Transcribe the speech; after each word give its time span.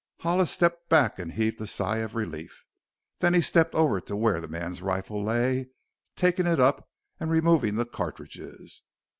Hollis 0.21 0.49
stepped 0.49 0.89
back 0.89 1.19
and 1.19 1.33
heaved 1.33 1.61
a 1.61 1.67
sigh 1.67 1.97
of 1.97 2.15
relief. 2.15 2.63
Then 3.19 3.35
he 3.35 3.41
stepped 3.41 3.75
over 3.75 4.01
to 4.01 4.15
where 4.15 4.41
the 4.41 4.47
man's 4.47 4.81
rifle 4.81 5.23
lay, 5.23 5.69
taking 6.15 6.47
it 6.47 6.59
up 6.59 6.89
and 7.19 7.29
removing 7.29 7.75
the 7.75 7.85
cartridges. 7.85 8.81